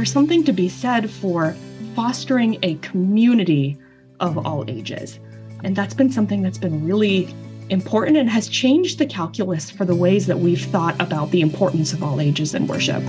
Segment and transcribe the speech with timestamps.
[0.00, 1.54] there's something to be said for
[1.94, 3.76] fostering a community
[4.18, 5.20] of all ages.
[5.62, 7.28] And that's been something that's been really
[7.68, 11.92] important and has changed the calculus for the ways that we've thought about the importance
[11.92, 13.02] of all ages in worship.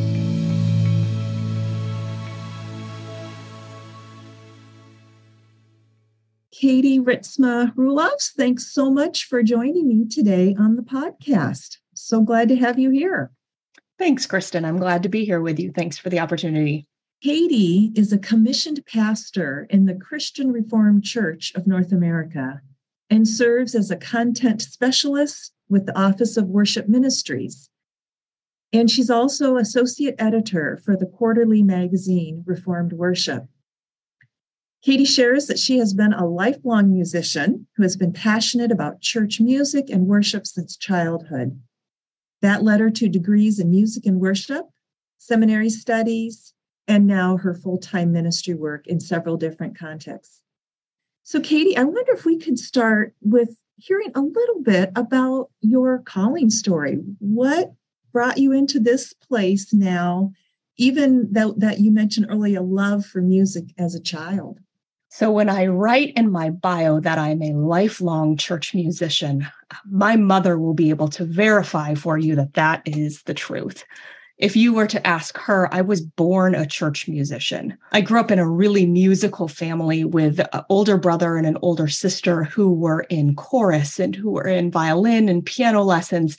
[6.53, 11.77] Katie Ritsema-Roelofs, thanks so much for joining me today on the podcast.
[11.95, 13.31] So glad to have you here.
[13.97, 14.65] Thanks, Kristen.
[14.65, 15.71] I'm glad to be here with you.
[15.71, 16.89] Thanks for the opportunity.
[17.21, 22.61] Katie is a commissioned pastor in the Christian Reformed Church of North America
[23.11, 27.71] and serves as a content specialist with the Office of Worship Ministries.
[28.73, 33.47] And she's also associate editor for the quarterly magazine Reformed Worship.
[34.81, 39.41] Katie shares that she has been a lifelong musician who has been passionate about church
[39.41, 41.61] music and worship since childhood.
[42.43, 44.67] That led her to degrees in music and worship,
[45.19, 46.55] seminary studies,
[46.89, 50.41] and now her full time ministry work in several different contexts.
[51.23, 55.99] So, Katie, I wonder if we could start with hearing a little bit about your
[56.01, 56.99] calling story.
[57.19, 57.73] What
[58.13, 60.33] brought you into this place now,
[60.79, 64.59] even though that you mentioned earlier, love for music as a child?
[65.11, 69.47] So, when I write in my bio that I'm a lifelong church musician,
[69.85, 73.85] my mother will be able to verify for you that that is the truth.
[74.39, 77.77] If you were to ask her, I was born a church musician.
[77.91, 81.89] I grew up in a really musical family with an older brother and an older
[81.89, 86.39] sister who were in chorus and who were in violin and piano lessons.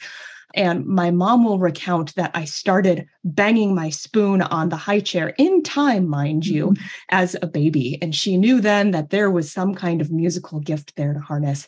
[0.55, 5.33] And my mom will recount that I started banging my spoon on the high chair
[5.37, 6.83] in time, mind you, mm-hmm.
[7.09, 7.97] as a baby.
[8.01, 11.67] And she knew then that there was some kind of musical gift there to harness.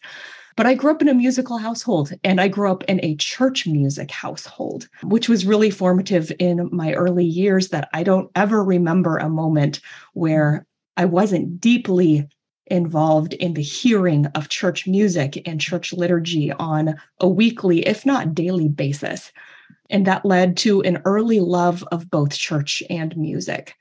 [0.58, 3.66] But I grew up in a musical household and I grew up in a church
[3.66, 9.18] music household, which was really formative in my early years that I don't ever remember
[9.18, 9.80] a moment
[10.14, 10.66] where
[10.97, 12.28] I wasn't deeply
[12.72, 18.34] involved in the hearing of church music and church liturgy on a weekly, if not
[18.34, 19.32] daily basis.
[19.90, 23.76] And that led to an early love of both church and music.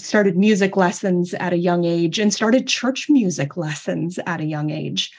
[0.00, 4.70] Started music lessons at a young age and started church music lessons at a young
[4.70, 5.12] age,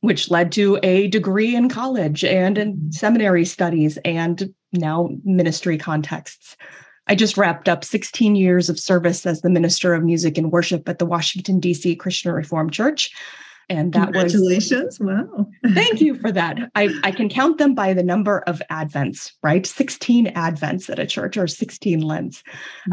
[0.00, 6.56] which led to a degree in college and in seminary studies and now ministry contexts.
[7.10, 10.88] I just wrapped up 16 years of service as the minister of music and worship
[10.88, 11.96] at the Washington, D.C.
[11.96, 13.10] Christian Reformed Church.
[13.68, 15.00] And that Congratulations.
[15.00, 15.48] was wow.
[15.74, 16.70] thank you for that.
[16.76, 19.66] I, I can count them by the number of advents, right?
[19.66, 22.44] 16 advents at a church or 16 lents.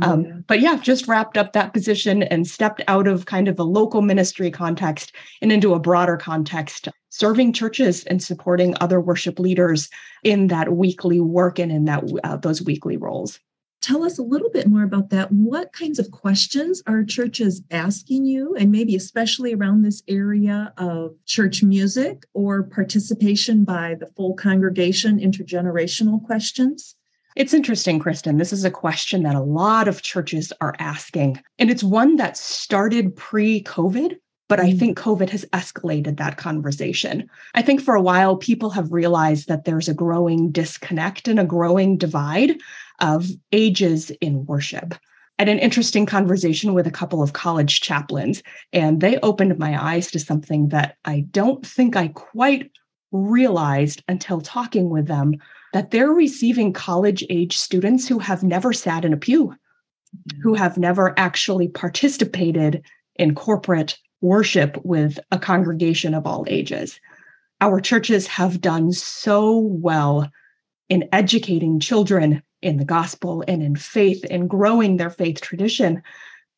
[0.02, 0.44] Um.
[0.48, 4.02] But yeah, just wrapped up that position and stepped out of kind of a local
[4.02, 5.12] ministry context
[5.44, 9.90] and into a broader context, serving churches and supporting other worship leaders
[10.24, 13.40] in that weekly work and in that uh, those weekly roles
[13.82, 15.32] tell us a little bit more about that.
[15.32, 21.16] What kinds of questions are churches asking you, and maybe especially around this area of
[21.26, 26.96] church music or participation by the full congregation, intergenerational questions?
[27.36, 28.38] It's interesting, Kristen.
[28.38, 31.40] This is a question that a lot of churches are asking.
[31.60, 34.18] And it's one that started pre COVID,
[34.50, 34.80] but I mm.
[34.80, 37.30] think COVID has escalated that conversation.
[37.54, 41.46] I think for a while, people have realized that there's a growing disconnect and a
[41.46, 42.58] growing divide
[43.00, 44.96] of ages in worship.
[45.40, 48.42] I had an interesting conversation with a couple of college chaplains,
[48.74, 52.72] and they opened my eyes to something that I don't think I quite
[53.12, 55.36] realized until talking with them
[55.74, 60.42] that they're receiving college age students who have never sat in a pew, mm-hmm.
[60.42, 62.84] who have never actually participated
[63.16, 67.00] in corporate worship with a congregation of all ages.
[67.62, 70.30] Our churches have done so well
[70.90, 76.02] in educating children in the gospel and in faith and growing their faith tradition.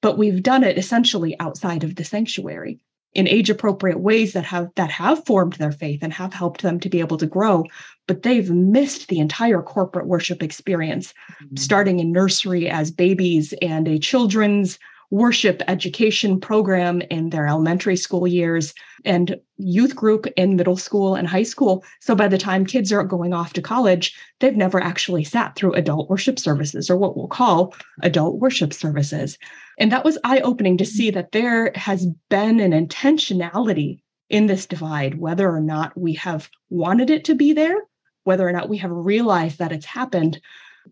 [0.01, 2.79] But we've done it essentially outside of the sanctuary
[3.13, 6.79] in age appropriate ways that have that have formed their faith and have helped them
[6.79, 7.65] to be able to grow
[8.07, 11.55] but they've missed the entire corporate worship experience mm-hmm.
[11.55, 14.77] starting in nursery as babies and a children's
[15.11, 18.73] worship education program in their elementary school years
[19.05, 21.83] and youth group in middle school and high school.
[21.99, 25.73] So by the time kids are going off to college, they've never actually sat through
[25.73, 29.37] adult worship services or what we'll call adult worship services.
[29.79, 34.67] And that was eye opening to see that there has been an intentionality in this
[34.67, 37.77] divide, whether or not we have wanted it to be there,
[38.25, 40.39] whether or not we have realized that it's happened.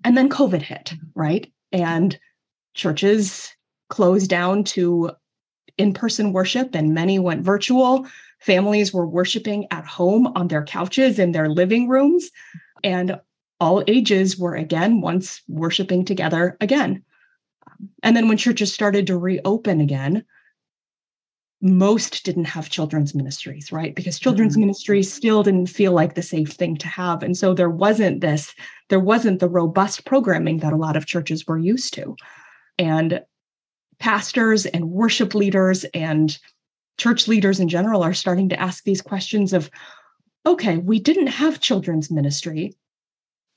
[0.04, 1.52] And then COVID hit, right?
[1.72, 2.18] And
[2.74, 3.54] churches
[3.90, 5.12] closed down to
[5.78, 8.08] in person worship, and many went virtual.
[8.40, 12.30] Families were worshiping at home on their couches in their living rooms.
[12.84, 13.20] And
[13.60, 17.04] all ages were again once worshiping together again.
[18.04, 20.24] And then when churches started to reopen again,
[21.62, 23.96] most didn't have children's ministries, right?
[23.96, 24.62] Because children's mm-hmm.
[24.62, 27.24] ministries still didn't feel like the safe thing to have.
[27.24, 28.54] And so there wasn't this,
[28.90, 32.16] there wasn't the robust programming that a lot of churches were used to.
[32.78, 33.22] And
[34.00, 36.38] pastors and worship leaders and
[36.98, 39.70] church leaders in general are starting to ask these questions of
[40.46, 42.74] okay, we didn't have children's ministry.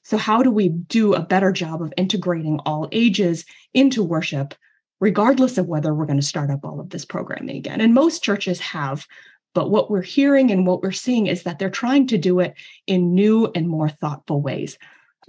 [0.02, 3.44] So, how do we do a better job of integrating all ages
[3.74, 4.54] into worship,
[4.98, 7.80] regardless of whether we're going to start up all of this programming again?
[7.80, 9.06] And most churches have.
[9.52, 12.54] But what we're hearing and what we're seeing is that they're trying to do it
[12.86, 14.78] in new and more thoughtful ways.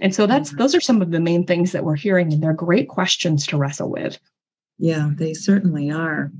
[0.00, 0.58] And so that's mm-hmm.
[0.58, 3.56] those are some of the main things that we're hearing, and they're great questions to
[3.56, 4.18] wrestle with.
[4.82, 6.32] Yeah, they certainly are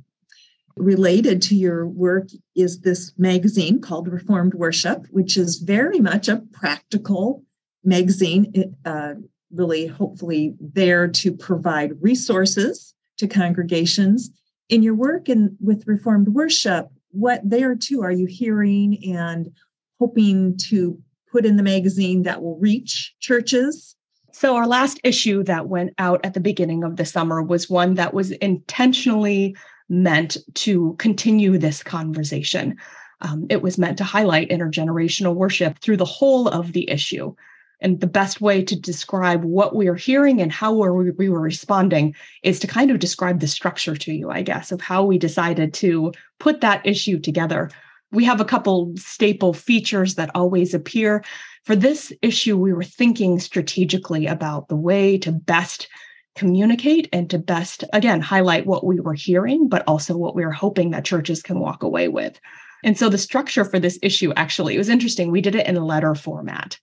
[0.76, 6.42] related to your work is this magazine called Reformed Worship, which is very much a
[6.52, 7.44] practical
[7.84, 9.14] magazine, uh,
[9.52, 14.32] really hopefully there to provide resources to congregations.
[14.68, 19.52] In your work and with Reformed Worship, what there too are you hearing and
[20.00, 21.00] hoping to
[21.30, 23.94] put in the magazine that will reach churches?
[24.32, 27.94] So, our last issue that went out at the beginning of the summer was one
[27.94, 29.55] that was intentionally
[29.88, 32.76] meant to continue this conversation.
[33.20, 37.34] Um, it was meant to highlight intergenerational worship through the whole of the issue.
[37.82, 41.40] And the best way to describe what we are hearing and how we, we were
[41.40, 45.19] responding is to kind of describe the structure to you, I guess, of how we
[45.19, 47.70] decided to put that issue together.
[48.12, 51.25] We have a couple staple features that always appear.
[51.64, 55.88] For this issue, we were thinking strategically about the way to best
[56.35, 60.53] communicate and to best, again, highlight what we were hearing, but also what we were
[60.53, 62.38] hoping that churches can walk away with.
[62.85, 65.31] And so the structure for this issue actually, it was interesting.
[65.31, 66.79] We did it in letter format.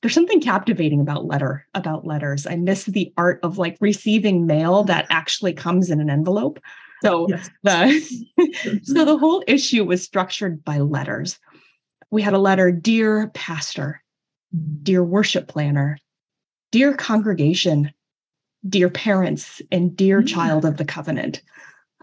[0.00, 2.46] There's something captivating about letter, about letters.
[2.46, 6.58] I miss the art of like receiving mail that actually comes in an envelope.
[7.02, 7.50] So yes.
[7.62, 11.38] the so the whole issue was structured by letters.
[12.10, 14.02] We had a letter, dear pastor,
[14.54, 14.82] mm.
[14.82, 15.98] dear worship planner,
[16.70, 17.92] dear congregation,
[18.68, 20.28] dear parents and dear mm.
[20.28, 21.42] child of the covenant.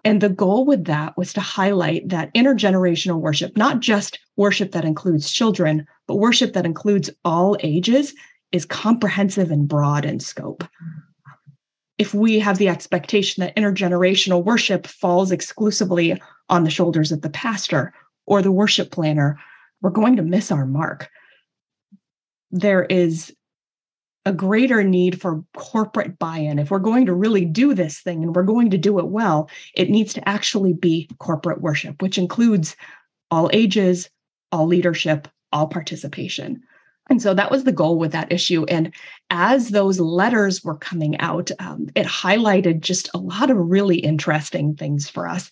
[0.04, 4.86] And the goal with that was to highlight that intergenerational worship, not just worship that
[4.86, 8.14] includes children, but worship that includes all ages,
[8.52, 10.64] is comprehensive and broad in scope.
[11.98, 17.30] If we have the expectation that intergenerational worship falls exclusively on the shoulders of the
[17.30, 17.94] pastor
[18.26, 19.40] or the worship planner,
[19.82, 21.10] we're going to miss our mark.
[22.52, 23.34] There is
[24.26, 26.60] a greater need for corporate buy in.
[26.60, 29.50] If we're going to really do this thing and we're going to do it well,
[29.74, 32.76] it needs to actually be corporate worship, which includes
[33.32, 34.10] all ages,
[34.52, 36.62] all leadership, all participation.
[37.10, 38.66] And so that was the goal with that issue.
[38.66, 38.94] And
[39.30, 44.76] as those letters were coming out, um, it highlighted just a lot of really interesting
[44.76, 45.52] things for us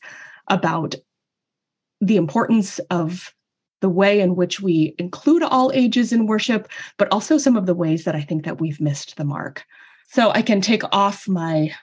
[0.50, 0.96] about
[2.02, 3.34] the importance of
[3.82, 7.76] the way in which we include all ages in worship, but also some of the
[7.76, 9.64] ways that I think that we've missed the mark.
[10.10, 11.74] So I can take off my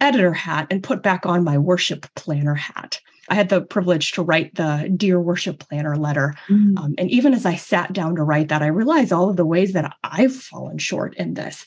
[0.00, 3.00] editor hat and put back on my worship planner hat.
[3.28, 6.34] I had the privilege to write the Dear Worship Planner letter.
[6.48, 6.78] Mm.
[6.78, 9.46] Um, and even as I sat down to write that, I realized all of the
[9.46, 11.64] ways that I've fallen short in this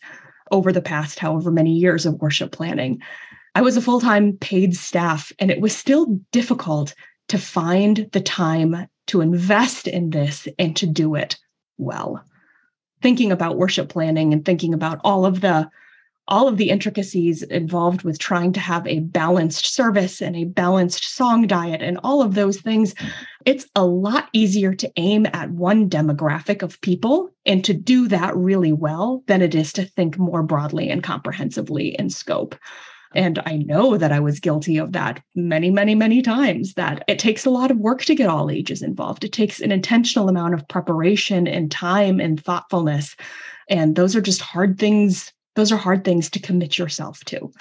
[0.51, 3.01] over the past however many years of worship planning.
[3.55, 6.93] I was a full time paid staff, and it was still difficult
[7.29, 11.37] to find the time to invest in this and to do it
[11.77, 12.23] well.
[13.01, 15.69] Thinking about worship planning and thinking about all of the
[16.27, 21.03] all of the intricacies involved with trying to have a balanced service and a balanced
[21.03, 22.96] song diet and all of those things,
[23.46, 28.36] it's a lot easier to aim at one demographic of people and to do that
[28.36, 32.56] really well than it is to think more broadly and comprehensively in scope.
[33.15, 36.74] And I know that I was guilty of that many, many, many times.
[36.74, 39.24] That it takes a lot of work to get all ages involved.
[39.24, 43.15] It takes an intentional amount of preparation and time and thoughtfulness.
[43.70, 45.32] And those are just hard things.
[45.55, 47.51] Those are hard things to commit yourself to.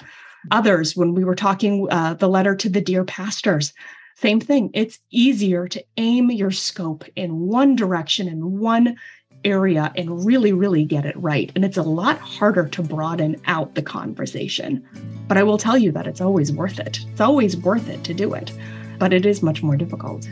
[0.51, 3.73] Others, when we were talking uh, the letter to the dear pastors,
[4.15, 4.69] same thing.
[4.73, 8.95] It's easier to aim your scope in one direction in one
[9.43, 11.51] area and really, really get it right.
[11.55, 14.85] And it's a lot harder to broaden out the conversation.
[15.27, 16.99] But I will tell you that it's always worth it.
[17.11, 18.51] It's always worth it to do it,
[18.99, 20.27] but it is much more difficult.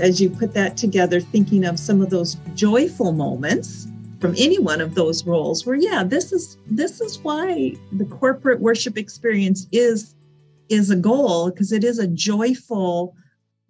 [0.00, 3.86] As you put that together, thinking of some of those joyful moments
[4.20, 8.60] from any one of those roles where yeah this is this is why the corporate
[8.60, 10.14] worship experience is
[10.68, 13.16] is a goal because it is a joyful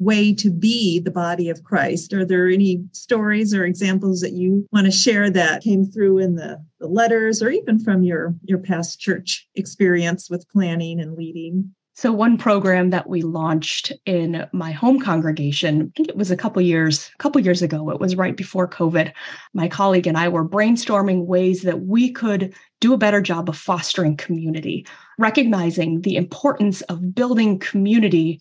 [0.01, 2.15] way to be the body of Christ.
[2.15, 6.37] Are there any stories or examples that you want to share that came through in
[6.37, 11.75] the, the letters or even from your your past church experience with planning and leading?
[12.01, 16.37] So one program that we launched in my home congregation, I think it was a
[16.37, 17.91] couple years, a couple years ago.
[17.91, 19.13] It was right before COVID.
[19.53, 23.59] My colleague and I were brainstorming ways that we could do a better job of
[23.59, 24.87] fostering community,
[25.19, 28.41] recognizing the importance of building community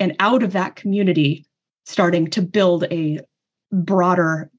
[0.00, 1.44] and out of that community
[1.84, 3.20] starting to build a
[3.72, 4.50] broader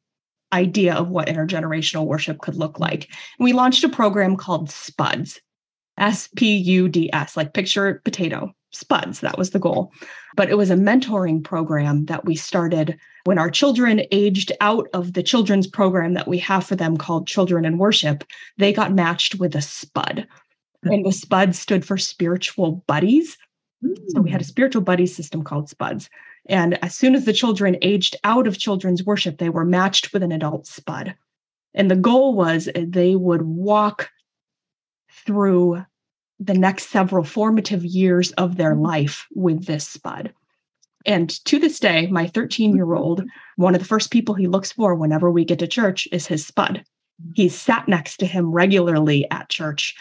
[0.53, 3.10] idea of what intergenerational worship could look like.
[3.39, 5.41] And we launched a program called SPUDS,
[5.98, 9.20] S P U D S, like picture potato, spuds.
[9.22, 9.92] That was the goal.
[10.36, 15.13] But it was a mentoring program that we started when our children aged out of
[15.13, 18.24] the children's program that we have for them called Children in Worship.
[18.58, 20.27] They got matched with a spud.
[20.84, 23.38] And the spud stood for spiritual buddies.
[24.10, 24.50] So we had a hmm.
[24.50, 26.10] spiritual buddy system called SPUDS.
[26.50, 30.24] And as soon as the children aged out of children's worship, they were matched with
[30.24, 31.13] an adult SPUD.
[31.74, 34.10] And the goal was they would walk
[35.27, 35.84] through
[36.39, 40.34] the next several formative years of their life with this spud.
[41.05, 43.24] And to this day, my 13 year old,
[43.55, 46.46] one of the first people he looks for whenever we get to church is his
[46.46, 46.84] spud.
[47.34, 49.96] He's sat next to him regularly at church.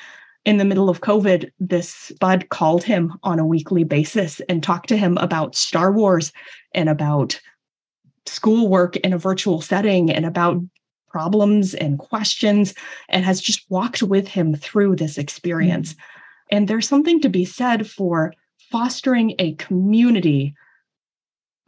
[0.44, 4.88] In the middle of COVID, this spud called him on a weekly basis and talked
[4.90, 6.32] to him about Star Wars
[6.72, 7.40] and about
[8.26, 10.60] schoolwork in a virtual setting and about
[11.08, 12.74] problems and questions
[13.08, 15.92] and has just walked with him through this experience.
[15.92, 16.56] Mm-hmm.
[16.56, 18.32] And there's something to be said for
[18.70, 20.54] fostering a community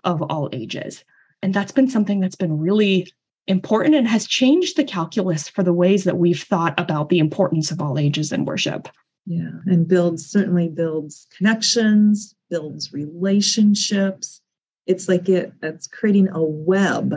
[0.04, 1.04] of all ages.
[1.42, 3.12] And that's been something that's been really
[3.46, 7.70] important and has changed the calculus for the ways that we've thought about the importance
[7.70, 8.88] of all ages in worship.
[9.26, 14.40] Yeah, and builds certainly builds connections, builds relationships.
[14.86, 17.14] It's like it, it's creating a web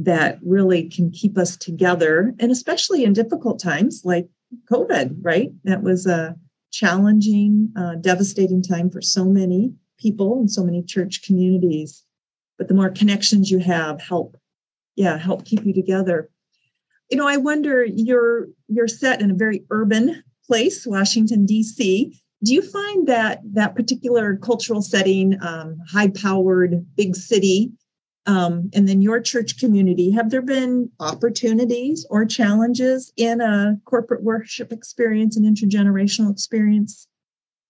[0.00, 4.28] that really can keep us together and especially in difficult times like
[4.70, 5.52] covid right?
[5.64, 6.36] That was a
[6.72, 12.04] challenging uh, devastating time for so many people and so many church communities.
[12.58, 14.36] But the more connections you have help
[14.96, 16.30] yeah help keep you together.
[17.10, 22.54] You know i wonder you're you're set in a very urban place washington d.c do
[22.54, 27.72] you find that that particular cultural setting um, high powered big city
[28.26, 34.22] um, and then your church community, have there been opportunities or challenges in a corporate
[34.22, 37.06] worship experience and intergenerational experience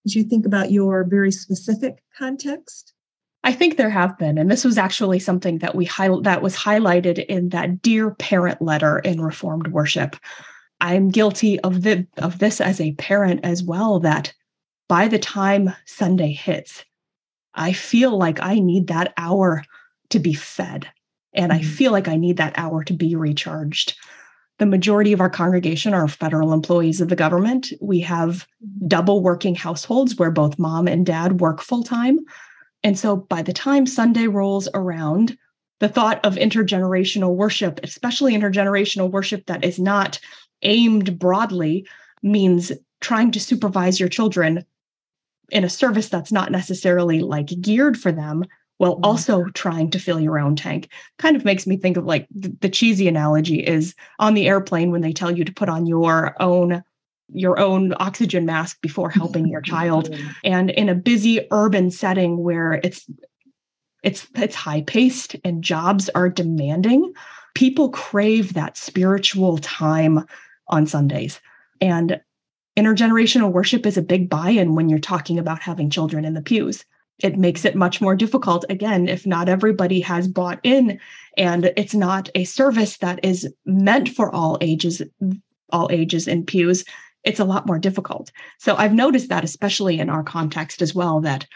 [0.04, 2.92] as you think about your very specific context?
[3.42, 6.56] I think there have been, and this was actually something that we high, that was
[6.56, 10.16] highlighted in that dear parent letter in Reformed worship.
[10.80, 14.00] I'm guilty of the of this as a parent as well.
[14.00, 14.32] That
[14.88, 16.84] by the time Sunday hits,
[17.54, 19.62] I feel like I need that hour
[20.10, 20.88] to be fed.
[21.32, 21.60] And mm-hmm.
[21.60, 23.96] I feel like I need that hour to be recharged.
[24.58, 27.72] The majority of our congregation are federal employees of the government.
[27.80, 28.46] We have
[28.86, 32.18] double working households where both mom and dad work full time.
[32.82, 35.36] And so by the time Sunday rolls around,
[35.78, 40.20] the thought of intergenerational worship, especially intergenerational worship that is not
[40.60, 41.86] aimed broadly,
[42.22, 44.64] means trying to supervise your children
[45.50, 48.44] in a service that's not necessarily like geared for them
[48.80, 49.04] while mm-hmm.
[49.04, 50.88] also trying to fill your own tank.
[51.18, 54.90] Kind of makes me think of like the, the cheesy analogy is on the airplane
[54.90, 56.82] when they tell you to put on your own
[57.32, 62.80] your own oxygen mask before helping your child and in a busy urban setting where
[62.82, 63.06] it's
[64.02, 67.12] it's it's high paced and jobs are demanding
[67.54, 70.24] people crave that spiritual time
[70.68, 71.38] on sundays
[71.82, 72.18] and
[72.78, 76.84] intergenerational worship is a big buy-in when you're talking about having children in the pews
[77.22, 80.98] it makes it much more difficult again if not everybody has bought in
[81.36, 85.02] and it's not a service that is meant for all ages
[85.70, 86.84] all ages in pews
[87.22, 88.30] it's a lot more difficult.
[88.58, 91.46] So i've noticed that especially in our context as well that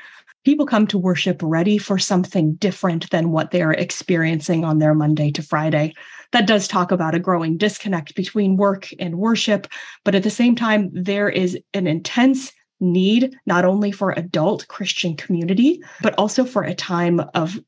[0.44, 5.30] people come to worship ready for something different than what they're experiencing on their monday
[5.33, 5.94] to friday.
[6.33, 9.66] That does talk about a growing disconnect between work and worship
[10.04, 15.16] but at the same time there is an intense need not only for adult Christian
[15.16, 17.59] community, but also for a time of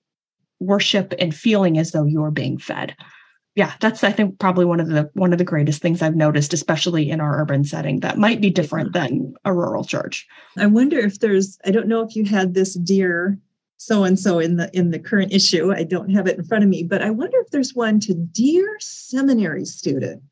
[0.60, 2.96] worship and feeling as though you're being fed.
[3.54, 6.52] Yeah, that's I think probably one of the one of the greatest things I've noticed,
[6.52, 10.26] especially in our urban setting, that might be different than a rural church.
[10.58, 13.38] I wonder if there's I don't know if you had this dear
[13.78, 15.72] so and so in the in the current issue.
[15.72, 18.14] I don't have it in front of me, but I wonder if there's one to
[18.14, 20.22] dear seminary student.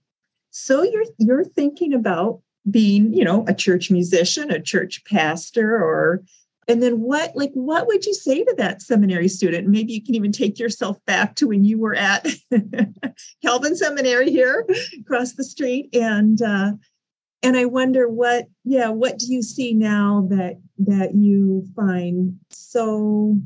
[0.50, 2.40] So you're you're thinking about
[2.70, 6.22] being, you know, a church musician, a church pastor, or
[6.66, 9.68] and then what like what would you say to that seminary student?
[9.68, 12.26] Maybe you can even take yourself back to when you were at
[13.44, 14.66] calvin seminary here
[15.00, 15.94] across the street.
[15.94, 16.72] And uh,
[17.44, 23.38] and i wonder what yeah what do you see now that that you find so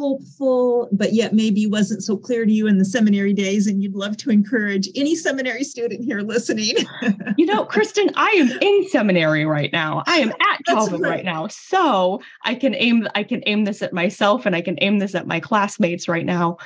[0.00, 3.94] hopeful but yet maybe wasn't so clear to you in the seminary days and you'd
[3.94, 6.74] love to encourage any seminary student here listening.
[7.36, 10.02] You know kristen i am in seminary right now.
[10.06, 11.10] I am at calvin right.
[11.10, 11.24] right.
[11.24, 11.46] now.
[11.48, 15.14] So i can aim i can aim this at myself and i can aim this
[15.14, 16.56] at my classmates right now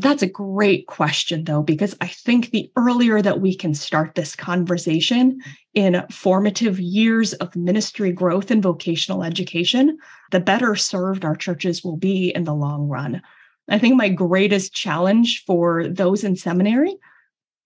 [0.00, 4.36] that's a great question, though, because I think the earlier that we can start this
[4.36, 5.40] conversation
[5.72, 9.98] in formative years of ministry growth and vocational education,
[10.32, 13.22] the better served our churches will be in the long run.
[13.68, 16.96] I think my greatest challenge for those in seminary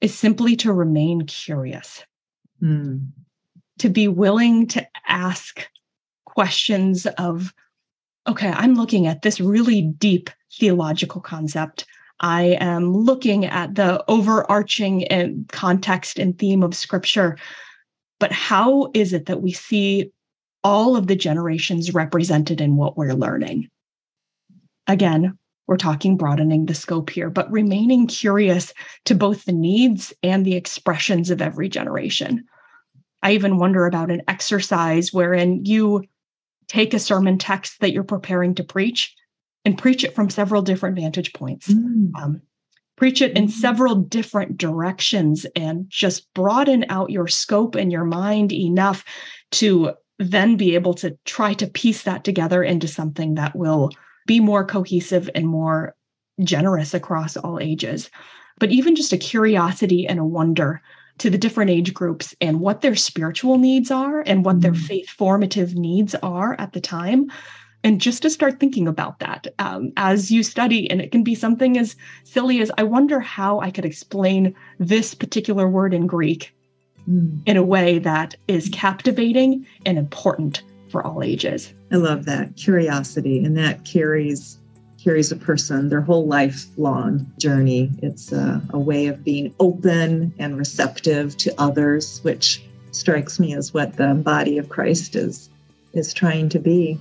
[0.01, 2.05] is simply to remain curious,
[2.63, 3.07] mm.
[3.79, 5.69] to be willing to ask
[6.25, 7.53] questions of,
[8.27, 11.87] okay, I'm looking at this really deep theological concept.
[12.21, 17.39] I am looking at the overarching and context and theme of scripture.
[18.19, 20.13] But how is it that we see
[20.63, 23.69] all of the generations represented in what we're learning?
[24.87, 28.75] Again, we're talking broadening the scope here, but remaining curious
[29.07, 32.45] to both the needs and the expressions of every generation.
[33.23, 36.05] I even wonder about an exercise wherein you
[36.69, 39.15] take a sermon text that you're preparing to preach
[39.65, 41.69] and preach it from several different vantage points.
[41.69, 42.11] Mm.
[42.17, 42.43] Um,
[42.97, 43.51] preach it in mm.
[43.51, 49.05] several different directions and just broaden out your scope and your mind enough
[49.53, 53.91] to then be able to try to piece that together into something that will
[54.27, 55.95] be more cohesive and more
[56.43, 58.11] generous across all ages.
[58.59, 60.83] But even just a curiosity and a wonder
[61.19, 64.81] to the different age groups and what their spiritual needs are and what their mm.
[64.81, 67.31] faith formative needs are at the time
[67.83, 71.35] and just to start thinking about that um, as you study and it can be
[71.35, 76.55] something as silly as i wonder how i could explain this particular word in greek
[77.09, 77.41] mm.
[77.47, 81.73] in a way that is captivating and important for all ages.
[81.93, 84.59] I love that curiosity and that carries
[85.03, 87.91] carries a person their whole lifelong journey.
[88.03, 92.63] It's a, a way of being open and receptive to others which
[92.93, 95.49] strikes me as what the body of christ is
[95.93, 96.99] is trying to be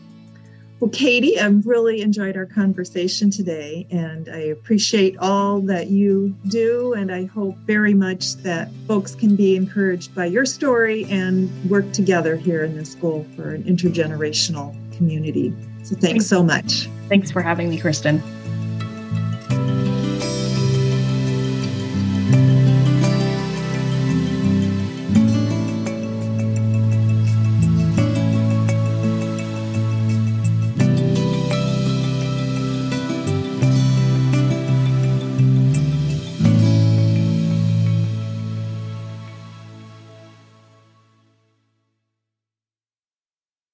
[0.79, 6.93] well, Katie, I've really enjoyed our conversation today, and I appreciate all that you do.
[6.93, 11.91] And I hope very much that folks can be encouraged by your story and work
[11.91, 15.53] together here in this school for an intergenerational community.
[15.83, 16.87] So, thanks so much.
[17.09, 18.21] Thanks for having me, Kristen.